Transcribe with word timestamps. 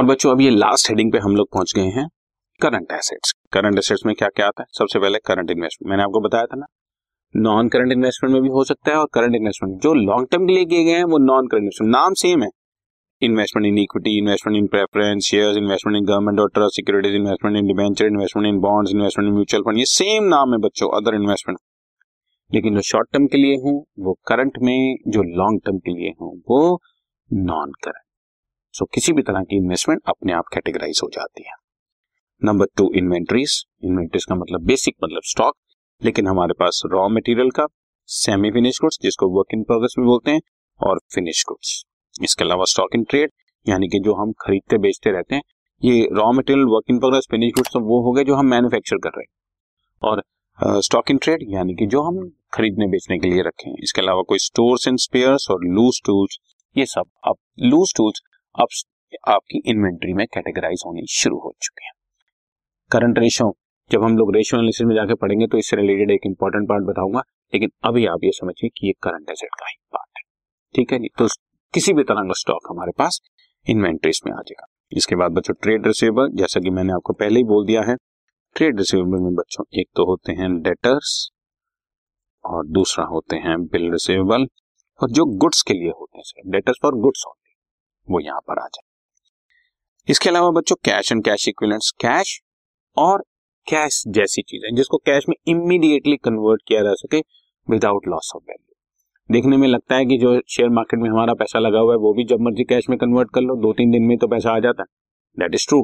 और 0.00 0.06
बच्चों, 0.06 0.30
अब 0.30 0.40
ये 0.40 0.50
लास्ट 0.50 0.88
हेडिंग 0.90 1.10
पे 1.12 1.18
हम 1.18 1.34
लोग 1.36 1.48
पहुँच 1.52 1.72
गए 1.76 1.88
हैं 1.94 2.06
करंट 2.60 2.92
एसेट्स 2.92 3.32
करंट 3.52 3.78
एसेट्स 3.78 4.04
में 4.06 4.14
क्या 4.14 4.28
क्या 4.28 4.46
आता 4.46 4.62
है? 4.62 4.66
सबसे 4.78 4.98
पहले 4.98 5.18
करंट 5.18 5.50
इन्वेस्टमेंट 5.50 5.90
मैंने 5.90 6.02
आपको 6.02 6.20
बताया 6.20 6.46
था 6.46 6.56
ना 6.56 6.66
नॉन 7.34 7.68
करंट 7.68 7.92
इन्वेस्टमेंट 7.92 8.32
में 8.32 8.42
भी 8.42 8.48
हो 8.48 8.62
सकता 8.64 8.90
है 8.90 8.96
और 8.98 9.08
करंट 9.14 9.34
इन्वेस्टमेंट 9.36 9.82
जो 9.82 9.92
लॉन्ग 9.94 10.28
टर्म 10.30 10.46
के 10.46 10.52
लिए 10.52 10.64
किए 10.64 10.84
गए 10.84 10.90
हैं, 10.90 11.04
वो 11.04 11.18
नॉन 11.18 11.46
करंट 11.46 11.62
इन्वेस्टमेंट 11.62 11.92
नाम 11.92 12.14
सेम 12.14 12.42
है. 12.42 12.48
Investment 13.22 13.66
in 13.66 13.78
equity 13.78 14.16
investment 14.18 14.58
in 14.58 14.66
preference 14.66 15.22
shares 15.24 15.56
investment 15.56 15.96
in 15.96 16.04
government 16.04 16.40
और 16.40 16.50
trust 16.54 16.76
securities 16.76 17.14
investment 17.14 17.56
in 17.56 17.66
debenture 17.66 18.06
investment 18.06 18.48
in 18.48 18.60
bonds 18.60 18.92
investment 18.92 19.28
in 19.28 19.34
mutual 19.34 19.62
fund 19.62 19.78
ये 19.78 19.84
सेम 19.84 20.24
नाम 20.24 20.52
है 20.52 20.58
बच्चों 20.58 20.88
अदर 21.00 21.14
इन्वेस्टमेंट 21.14 21.58
लेकिन 22.54 22.74
जो 22.74 22.80
शॉर्ट 22.80 23.12
टर्म 23.12 23.26
के 23.26 23.38
लिए 23.38 23.56
हूँ, 23.56 23.84
वो 23.98 24.18
करंट 24.26 24.52
में, 24.62 24.96
जो 25.08 25.22
लॉन्ग 25.22 25.60
टर्म 25.66 25.78
के 25.78 25.90
लिए 25.90 26.14
हूँ, 26.20 26.42
वो 26.50 26.80
नॉन 27.32 27.72
करंट 27.84 28.09
सो 28.74 28.84
किसी 28.94 29.12
भी 29.12 29.22
तरह 29.22 29.42
की 29.42 29.56
इन्वेस्टमेंट 29.56 30.00
अपने 30.08 30.32
आप 30.32 30.44
कैटेगराइज 30.54 31.00
हो 31.02 31.08
जाती 31.12 31.42
है। 31.42 31.54
नंबर 32.42 32.66
टू 32.76 32.90
इन्वेंट्रीज 32.96 33.62
इन्वेंट्रीज 33.84 34.24
का 34.24 34.34
मतलब 34.34 34.64
बेसिक 34.66 34.94
मतलब 35.04 35.22
स्टॉक 35.26 35.56
लेकिन 36.02 36.26
हमारे 36.26 36.54
पास 36.54 36.82
रॉ 36.86 37.08
मटेरियल 37.08 37.50
का 37.50 37.66
सेमी 38.08 38.50
फिनिश 38.50 38.78
गुड्स 38.80 38.98
जिसको 39.02 39.28
वर्क 39.30 39.54
इन 39.54 39.62
प्रोग्रेस 39.62 39.94
भी 39.98 40.04
बोलते 40.04 40.30
हैं, 40.30 40.40
और 40.80 41.00
फिनिश 41.14 41.44
गुड्स 41.48 41.82
इसके 42.14 42.44
अलावा 42.44 42.64
स्टॉक 42.64 42.94
इन 42.94 43.04
ट्रेड 43.04 43.30
यानी 43.66 43.88
कि 43.88 43.98
जो 43.98 44.14
हम 44.14 44.32
खरीदते, 44.40 44.78
बेचते 44.78 45.10
रहते 45.10 45.34
हैं, 45.34 45.42
ये 45.82 46.08
raw 46.12 46.30
material 46.32 46.64
work 46.66 46.90
in 46.90 46.98
progress 46.98 47.26
finish 47.30 47.52
goods 47.54 47.76
वो 47.76 48.00
हो 48.04 48.12
गए 48.12 48.24
जो 48.24 48.34
हम 48.34 48.46
मैन्युफैक्चर 48.46 48.96
कर 48.98 49.10
रहे 49.10 49.22
हैं। 49.22 49.38
और 50.02 50.22
स्टॉक 50.82 51.10
इन 51.10 51.18
ट्रेड 51.18 51.44
यानी 51.48 51.74
कि 51.74 51.86
जो 51.86 52.02
हम 52.02 52.18
खरीदने, 52.54 52.86
बेचने 52.88 53.18
के 53.18 53.28
लिए 53.28 53.42
रखे 53.42 53.68
हैं। 53.68 53.76
इसके 53.82 54.00
अलावा 54.00 54.22
कोई 54.22 54.38
स्टोर्स 54.40 54.88
एंड 54.88 54.98
स्पेयर्स 54.98 55.50
और 55.50 55.64
लूज 55.66 56.00
टूल्स 56.06 56.38
ये 56.76 56.86
सब। 56.86 57.04
अब 57.24 57.36
लूज 57.62 57.94
टूल्स 57.96 58.20
अब 58.54 58.68
आपकी 59.28 59.62
इन्वेंट्री 59.66 60.12
में 60.12 60.26
कैटेगराइज 60.26 60.82
होनी 60.86 61.06
शुरू 61.10 61.38
हो 61.38 61.52
चुके 61.62 61.84
हैं। 61.84 61.92
करंट 62.90 63.18
रेशो, 63.18 63.52
जब 63.90 64.02
हम 64.04 64.16
लोग 64.16 64.34
रेशियो 64.34 64.58
एनालिसिस 64.58 64.86
में 64.86 64.94
जाके 64.94 65.14
पढ़ेंगे 65.14 65.46
तो 65.46 65.58
इससे 65.58 65.76
रिलेटेड 65.76 66.10
एक 66.10 66.26
इंपॉर्टेंट 66.26 66.68
पार्ट 66.68 66.84
बताऊँगा, 66.84 67.22
लेकिन 67.52 67.70
अभी 67.84 68.06
आप 68.06 68.24
ये 68.24 68.30
समझिए 68.32 68.68
कि 68.68 68.86
ये 68.86 68.92
करंट 69.02 69.30
एसेट 69.30 69.54
का 69.60 69.68
ही 69.68 69.76
पार्ट 69.92 70.18
है। 70.18 70.22
ठीक 70.74 70.92
है 70.92 70.98
जी? 70.98 71.08
तो 71.18 71.26
किसी 71.74 71.92
भी 71.92 72.02
तरह 72.02 72.22
का 72.22 72.34
स्टॉक 72.38 72.68
हमारे 72.70 72.92
पास 72.98 73.20
इन्वेंट्रीज 73.66 74.20
में 74.26 74.32
आ 74.32 74.36
जाएगा। 74.38 74.66
इसके 74.92 75.16
बाद 75.16 75.32
बच्चों 75.32 75.54
ट्रेड 75.54 75.86
रिसीवेबल 75.86 76.30
जैसा 76.34 76.60
कि 76.60 76.70
मैंने 76.70 76.92
आपको 76.92 77.12
पहले 77.14 77.40
ही 77.40 77.44
बोल 77.44 77.66
दिया 77.66 77.82
है 77.82 77.96
ट्रेड 78.56 78.78
रिसीवेबल 78.78 79.22
में 79.24 79.34
बच्चों, 79.34 79.64
एक 79.74 79.88
तो 79.96 80.06
होते 80.06 80.32
हैं 80.32 80.50
डेटर्स 80.62 81.30
और 82.44 82.66
दूसरा 82.68 83.04
होते 83.06 83.36
हैं 83.38 83.60
बिल 83.66 83.90
रिसीवेबल 83.92 84.46
और 85.00 85.10
जो 85.10 85.24
गुड्स 85.38 85.62
के 85.62 85.74
लिए 85.74 85.90
होते 85.90 86.18
हैं 86.18 86.50
डेटर्स 86.50 86.78
फॉर 86.82 86.94
गुड्स 86.96 87.24
होते 87.26 87.39
वो 88.10 88.20
यहाँ 88.20 88.40
पर 88.48 88.58
आ 88.58 88.66
जाए। 88.66 88.88
इसके 90.08 90.28
अलावा 90.28 90.50
बच्चों 90.52 90.76
cash 90.84 91.12
and 91.12 91.24
cash 91.24 91.48
equivalents 91.48 91.90
cash 92.00 92.40
और 92.96 93.22
कैश 93.66 94.02
जैसी 94.08 94.42
चीज़ें, 94.42 94.74
जिसको 94.76 94.96
कैश 94.98 95.28
में 95.28 95.34
इमीडिएटली 95.48 96.16
कन्वर्ट 96.18 96.62
किया 96.68 96.82
जा 96.82 96.94
सके 96.96 97.18
विदाउट 97.68 98.08
लॉस 98.08 98.32
ऑफ़ 98.36 98.42
वैल्यू 98.42 98.66
देखने 99.30 99.56
में 99.56 99.66
लगता 99.68 99.96
है 99.96 100.04
कि 100.06 100.16
जो 100.18 100.40
शेयर 100.48 100.68
मार्केट 100.70 101.00
में 101.00 101.08
हमारा 101.10 101.34
पैसा 101.34 101.58
लगा 101.58 101.78
हुआ 101.78 101.92
है, 101.92 101.98
वो 101.98 102.12
भी 102.14 102.24
जब 102.24 102.40
मर्ज़ी 102.40 102.64
कैश 102.64 102.88
में 102.90 102.98
कन्वर्ट 102.98 103.28
कर 103.34 103.40
लो 103.40 103.56
दो 103.62 103.72
तीन 103.72 103.90
दिन 103.90 104.02
में 104.02 104.16
तो 104.18 104.26
पैसा 104.28 104.50
आ 104.50 104.58
जाता 104.60 104.82
है। 104.82 104.86
दैट 105.38 105.54
इज़ 105.54 105.66
ट्रू 105.68 105.80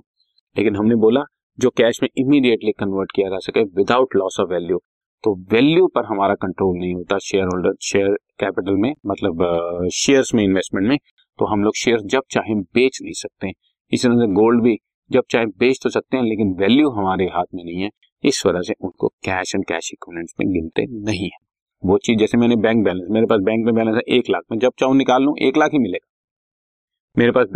लेकिन 0.56 0.76
हमने 0.76 0.94
बोला, 0.96 1.20
जो 1.58 1.70
कैश 1.72 2.02
में 2.02 2.08
इमीडिएटली 2.18 2.72
कन्वर्ट 2.80 3.12
किया 3.14 3.28
जा 3.30 3.38
सके 3.40 3.62
विदाउट 3.76 4.16
लॉस 4.16 4.36
ऑफ़ 4.40 4.48
वैल्यू 4.50 4.78
तो 5.24 5.34
वैल्यू 5.52 5.86
पर 5.94 6.04
हमारा 6.04 6.34
कंट्रोल 6.36 6.76
नहीं 6.78 6.94
होता 6.94 7.18
शेयर 7.18 7.44
होल्डर 7.44 7.74
शेयर 7.82 8.16
कैपिटल 8.40 8.76
में 8.76 8.92
मतलब 9.06 9.88
शेयर्स 9.94 10.34
में 10.34 10.42
इन्वेस्टमेंट 10.44 10.88
में। 10.88 10.98
तो 11.38 11.46
हम 11.46 11.62
लोग 11.64 11.76
शेयर 11.76 12.00
जब 12.06 12.22
चाहे 12.30 12.54
बेच 12.54 12.98
नहीं 13.02 13.12
सकते 13.16 13.48
इसी 13.48 14.06
तरह 14.08 14.16
से 14.16 14.32
गोल्ड 14.34 14.62
भी 14.62 14.76
जब 15.10 15.24
चाहे 15.30 15.46
बेच 15.58 15.78
तो 15.82 15.90
सकते 15.90 16.16
हैं, 16.16 16.24
लेकिन 16.24 16.52
वैल्यू 16.54 16.90
हमारे 16.90 17.24
हाथ 17.26 17.44
में 17.54 17.62
नहीं 17.64 17.82
है। 17.82 17.90
इस 18.24 18.42
वजह 18.46 18.60
से 18.60 18.74
उनको 18.80 19.08
कैश 19.24 19.54
एंड 19.54 19.64
कैश 19.64 19.90
इक्विवेलेंट्स 19.92 20.34
में 20.40 20.52
गिनते 20.52 20.86
नहीं 21.02 21.24
है। 21.24 21.44
वो 21.82 21.98
चीज़ 21.98 22.18
जैसे 22.18 22.38
मैंने 22.38 22.56
बैंक 22.58 22.84
बैलेंस 22.84 23.08
मेरे 23.10 23.26
पास 23.26 23.40
बैंक 23.40 23.64
में 23.66 23.74
बैलेंस 23.74 23.96
है 23.96 24.02
एक 24.16 24.30
लाख 24.30 24.42
में। 24.52 24.58
जब 24.58 24.72
चाहूँ 24.78 24.96
निकाल 24.96 25.22
लू, 25.22 25.34
एक 25.38 25.56
लाख 25.56 25.72
ही 25.72 25.78
मिलेगा। 25.78 26.06
मेरे 27.16 27.32
पास 27.32 27.46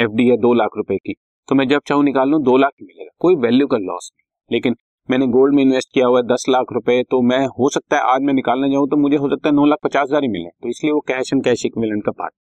एफ़ 0.00 0.12
डी 0.12 0.28
है 0.28 0.36
दो 0.38 0.52
लाख 0.54 0.76
रुपए 0.76 0.96
की। 0.96 1.14
तो 1.48 1.54
मैं 1.54 1.66
जब 1.68 1.80
चाहूँ 1.86 2.04
निकाल 2.04 2.28
लू, 2.28 2.38
दो 2.40 2.56
लाख 2.56 2.72
ही 2.80 2.86
मिलेगा। 2.86 3.10
कोई 3.18 3.36
वैल्यू 3.36 3.66
का 3.66 3.78
लॉस 3.78 4.10
नहीं 4.12 4.56
लेकिन 4.56 4.76
मैंने 5.08 5.26
गोल्ड 5.28 5.54
में 5.54 5.62
इन्वेस्ट 5.62 5.88
किया 5.94 6.06
हुआ 6.06 6.18
है 6.18 6.26
दस 6.26 6.44
लाख 6.48 6.72
रुपए 6.72 7.02
तो 7.10 7.20
मैं, 7.22 7.46
हो 7.48 7.68
सकता 7.70 7.96
है 7.96 8.14
आज 8.14 8.22
मैं 8.22 8.34
निकालने 8.34 8.70
जाऊँ 8.70 8.88
तो 8.88 8.96
मुझे 8.96 9.16
हो 9.16 9.28
सकता 9.30 9.48
है 9.48 9.54
नौ 9.54 9.64
लाख 9.64 9.78
पचास 9.84 10.06
हज़ार 10.08 10.22
ही 10.22 10.28
मिले। 10.28 10.48
तो 10.62 10.68
इसलिए 10.68 10.92
वो 10.92 11.00
कैश 11.08 11.32
एंड 11.32 11.44
कैश 11.44 11.66
इक्विवेलेंट 11.66 12.04
का 12.04 12.12
पार्ट 12.12 12.32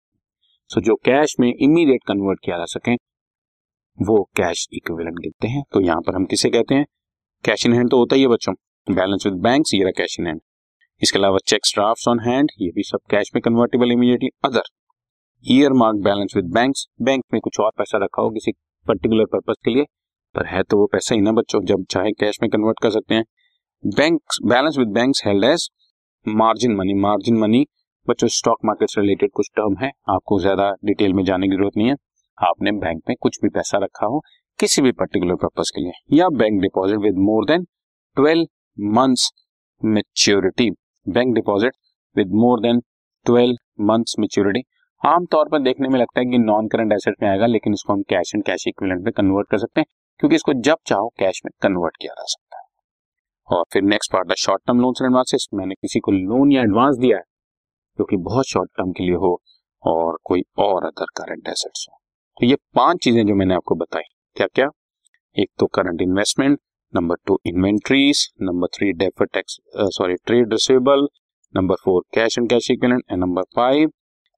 सो 0.73 0.81
जो 0.81 0.95
कैश 1.05 1.35
में 1.41 1.49
इमीडिएट 1.49 2.01
कन्वर्ट 2.09 2.39
किया 2.45 2.57
जा 2.59 2.65
सके, 2.69 2.95
वो 3.99 4.23
कैश 4.37 4.67
इक्विवेलेंट 4.73 5.19
गिनते 5.19 5.49
हैं। 5.49 5.63
तो 5.73 5.81
यहाँ 5.81 6.01
पर 6.01 6.15
हम 6.15 6.25
किसे 6.25 6.51
कहते 6.51 6.75
हैं? 6.75 6.85
कैश 7.45 7.67
इन 7.67 7.73
हैंड 7.73 7.91
तो 7.91 7.99
होता 7.99 8.17
ही 8.17 8.23
है 8.23 8.29
बच्चों। 8.29 8.55
बैलेंस 8.87 9.27
विद 9.27 9.35
बैंक 9.43 9.65
ये 9.75 9.83
रहा 9.83 9.93
कैश 9.97 10.17
इन 10.21 10.27
हैंड 10.27 10.41
इसके 11.03 11.19
अलावा 11.19 11.39
चेक्स 11.47 11.75
ड्राफ्ट 11.75 12.09
ऑन 12.09 12.21
हैंड 12.21 12.51
ये 12.61 12.71
भी 12.71 12.83
सब 12.83 12.99
कैश 13.11 13.31
में 13.35 13.41
convertible 13.43 13.93
immediately 13.93 14.29
other 14.45 14.71
earmark 15.73 15.97
balance 16.05 16.33
with 16.37 16.51
bank 16.55 16.75
bank 17.03 17.25
में 17.33 17.41
कुछ 17.41 17.61
और 17.61 17.71
पैसा 17.79 17.99
रखा 17.99 18.23
हो 18.23 18.31
किसी 18.31 18.53
पर्टिकुलर 18.87 19.27
पर्पज 19.33 19.57
के 19.65 19.71
लिए, 19.71 19.85
पर 20.35 20.47
है 20.47 20.63
तो 20.63 20.79
वो 20.79 20.87
पैसा 20.87 21.15
ही 21.15 21.21
ना 21.21 21.33
बच्चों, 21.33 21.65
जब 21.65 21.85
चाहे 21.91 22.13
कैश 22.13 22.39
में 22.43 22.51
कन्वर्ट 22.51 22.83
कर 22.83 22.91
सकते 22.91 23.15
हैं। 23.15 23.25
Bank 23.83 24.21
balance 24.47 24.79
with 24.79 24.89
bank 24.91 25.15
held 25.27 25.45
as 25.45 25.69
margin 26.27 26.77
money 26.77 26.95
margin 27.01 27.39
money 27.39 27.67
बच्चों 28.07 28.29
स्टॉक 28.29 28.65
मार्केट 28.65 28.91
से 28.91 29.01
रिलेटेड 29.01 29.31
कुछ 29.33 29.49
टर्म 29.57 29.77
है, 29.79 29.91
आपको 30.11 30.39
ज़्यादा 30.41 30.71
डिटेल 30.85 31.13
में 31.15 31.23
जाने 31.25 31.49
की 31.49 31.55
ज़रूरत 31.55 31.77
नहीं 31.77 31.89
है। 31.89 31.95
आपने 32.39 32.73
बैंक 32.75 33.03
में 33.09 33.17
कुछ 33.21 33.39
भी 33.43 33.49
पैसा 33.49 33.79
रखा 33.79 34.07
हो, 34.07 34.21
किसी 34.59 34.83
भी 34.83 34.93
पर्टिकुलर 34.93 35.35
पर्पज 35.35 35.71
के 35.71 35.81
लिए, 35.81 35.93
या 36.13 36.29
bank 36.31 36.61
deposit 36.63 36.99
with 36.99 37.19
more 37.21 37.45
than 37.47 37.65
twelve 38.17 38.47
months 38.97 39.31
maturity 39.83 40.71
bank 41.07 41.35
deposit 41.35 41.73
with 42.17 42.33
more 42.35 42.61
than 42.61 42.81
twelve 43.27 43.85
months 43.85 44.15
maturity 44.19 44.63
आमतौर 45.03 45.49
पर 45.49 45.59
देखने 45.61 45.89
में 45.89 45.99
लगता 45.99 46.21
है 46.21 46.27
कि 46.27 46.39
नॉन 46.41 46.69
करंट 46.69 46.93
एसेट 46.93 47.23
में 47.23 47.29
आएगा, 47.29 47.47
लेकिन 47.47 47.73
इसको 47.73 47.93
हम 47.93 48.03
कैश 48.11 48.35
एंड 48.35 48.45
कैश 48.45 48.67
इक्विवेलेंट 48.69 49.05
में 49.05 49.13
कन्वर्ट 49.13 49.49
कर 49.51 49.59
सकते 49.59 49.81
हैं, 49.81 49.87
क्योंकि 50.21 50.37
इसको 50.37 50.53
जब 50.61 50.77
चाहो 50.87 51.09
कैश 51.19 51.41
में 51.45 51.51
कन्वर्ट 51.63 51.97
किया 52.01 52.15
जा 52.15 52.25
सकता 52.27 52.57
है। 52.57 52.63
और 53.49 53.65
फिर 53.73 53.83
नेक्स्ट 53.85 54.13
पार्ट 54.13 54.31
है 54.31 54.35
शॉर्ट 54.39 54.63
टर्म 54.67 54.81
लोन 54.81 55.05
एडवांसेस 55.05 55.49
मैंने 55.55 55.75
किसी 55.75 56.01
को 56.01 56.13
लोन 56.13 56.53
या 56.53 56.63
एडवांस 56.63 56.97
दिया 56.97 57.17
है 57.17 57.31
जो 57.99 58.05
कि 58.05 58.17
बहुत 58.25 58.47
शॉर्ट 58.47 58.71
टर्म 58.77 58.93
के 58.93 59.05
लिए 59.05 59.17
हो 59.17 59.41
और 59.83 60.19
कोई 60.25 60.43
और 60.59 60.85
अदर 60.87 61.07
करंट 61.17 61.49
एसेट्स 61.49 61.87
हो। 61.89 61.99
तो 62.37 62.47
ये 62.47 62.57
पाँच 62.75 62.99
चीज़ें 63.05 63.27
जो 63.27 63.35
मैंने 63.35 63.55
आपको 63.55 63.75
बताई, 63.75 64.03
क्या 64.37 64.47
क्या? 64.47 64.69
एक 65.37 65.51
तो 65.59 65.67
current 65.75 66.03
investment 66.03 66.59
number 66.95 67.17
two 67.27 67.39
inventories 67.47 68.29
number 68.43 68.69
three 68.75 68.93
defer 68.95 69.27
tax 69.35 69.59
sorry 69.97 70.15
trade 70.17 70.53
receivable 70.53 71.07
number 71.55 71.75
four 71.75 72.03
cash 72.15 72.39
and 72.39 72.49
cash 72.51 72.71
equivalent 72.71 73.03
and 73.11 73.21
number 73.21 73.43
five 73.57 73.91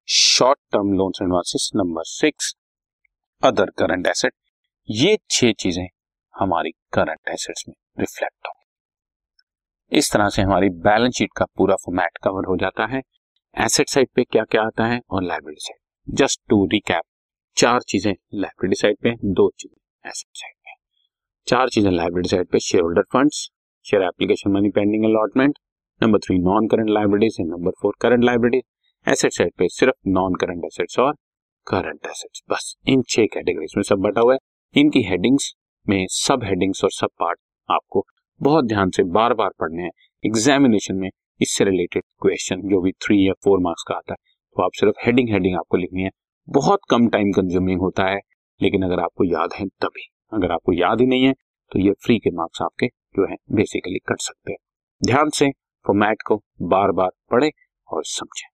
short 0.09 0.59
term 0.73 0.93
loans 0.93 1.23
advances 1.23 1.71
number 1.77 2.05
six 2.07 2.55
other 3.43 3.71
current 3.79 4.07
asset 4.07 4.33
ये 4.89 5.17
छह 5.31 5.53
चीज़ें 5.61 5.87
हमारी 6.35 6.71
करंट 6.93 7.29
एसेट्स 7.33 7.65
में 7.69 7.75
reflect 8.01 8.49
हो। 8.49 8.53
इस 9.93 10.13
तरह 10.13 10.29
से 10.29 10.43
हमारी 10.43 10.69
बैलेंस 10.83 11.15
शीट 11.15 11.31
का 11.37 11.45
पूरा 11.57 11.77
फॉर्मेट 11.77 12.19
कवर 12.25 12.49
हो 12.49 12.57
जाता 12.57 12.87
है। 12.87 13.01
एसेट 13.55 13.89
साइड 13.89 14.09
पे 14.15 14.23
क्या 14.25 14.43
क्या 14.45 14.63
आता 14.63 14.85
है 14.87 15.01
और 15.11 15.23
liability 15.23 15.61
side 15.61 16.17
just 16.19 16.41
to 16.51 16.65
recap 16.73 17.03
चार 17.57 17.83
चीज़ें 17.89 18.13
लाइब्रेरी 18.35 18.75
साइड 18.75 18.97
पे 19.03 19.13
दो 19.35 19.49
चीज़ें 19.59 20.11
एसेट 20.11 20.39
साइड 20.39 20.55
पे 20.55 20.73
चार 21.47 21.69
चीज़ें 21.69 21.91
लाइब्रेरी 21.91 22.29
साइड 22.29 22.49
पे 22.53 22.59
share 22.61 22.83
holder 22.83 23.03
funds 23.13 23.39
share 23.87 24.03
application 24.03 24.51
money 24.51 24.71
pending 24.71 25.05
allotment 25.05 25.59
number 26.01 26.19
three 26.19 26.39
non 26.41 26.67
current 26.69 26.91
libraries 26.91 27.37
and 27.41 27.51
number 27.51 27.79
four 27.83 27.95
current 28.01 28.25
libraries 28.25 28.63
asset 29.07 29.33
side 29.33 29.53
पे 29.59 29.69
सिर्फ़ 29.69 30.09
नॉन 30.11 30.35
करंट 30.41 30.65
एसेट्स 30.65 30.99
और 30.99 31.15
करंट 31.67 32.07
एसेट्स 32.07 32.43
बस 32.51 32.75
इन 32.89 33.03
छह 33.09 33.27
कैटेगरीज 33.35 33.75
में 33.77 33.83
सब 33.85 34.07
बटा 34.07 34.21
हुआ 34.21 34.35
है। 34.35 34.39
इनकी 34.75 35.03
हेडिंग्स 35.03 35.53
में 35.87 36.07
सब 36.11 36.45
हेडिंग्स 36.45 36.85
और 36.85 36.91
सब 36.93 37.09
पार्ट 37.21 37.39
आपको 37.69 38.07
बहुत 38.41 38.65
ध्यान 38.65 38.91
से 38.91 39.03
बार 39.13 39.35
बार 39.35 39.51
पढ़ने 39.61 39.83
हैं। 39.83 39.91
एग्जामिनेशन 40.25 40.97
में 40.97 41.11
इससे 41.41 41.65
रिलेटेड 41.65 42.03
क्वेश्चन 42.23 42.69
जो 42.71 42.81
भी 42.81 42.93
थ्री 43.03 43.27
या 43.27 43.33
फोर 43.45 43.59
मार्क्स 43.61 43.85
का 43.89 43.95
आता 43.95 44.13
है 44.13 44.17
तो 44.57 44.63
आप 44.63 44.71
सिर्फ़ 44.75 45.05
हेडिंग 45.07 45.31
हेडिंग 45.31 45.57
आपको 45.57 45.77
लिखनी 45.77 46.03
है। 46.03 46.11
बहुत 46.49 46.81
कम 46.91 47.09
टाइम 47.09 47.33
कंज्यूमिंग 47.33 47.81
होता 47.81 48.05
है, 48.05 48.19
लेकिन 48.61 48.83
अगर 48.83 49.01
आपको 49.01 49.25
याद 49.25 49.55
है 49.55 49.67
तभी। 49.83 50.07
अगर 50.33 50.53
आपको 50.53 50.73
याद 50.73 51.01
ही 51.01 51.07
नहीं 51.07 51.25
है 51.25 51.33
तो 51.73 51.79
ये 51.79 51.93
फ्री 52.05 52.19
के 52.19 52.31
मार्क्स 52.31 52.63
आपके 52.63 52.87
जो 52.87 53.29
है 53.31 53.37
बेसिकली 53.53 53.99
कट 54.09 54.21
सकते 54.21 54.53
हैं। 54.53 54.59
ध्यान 55.03 55.31
से 55.31 55.51
फॉर्मेट 55.87 56.23
को 56.23 56.43
बार 56.65 56.93
बार 56.93 57.11
पढ़े 57.31 57.51
और 57.89 58.05
समझे। 58.07 58.49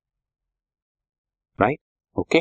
Right 1.58 1.78
okay 2.16 2.40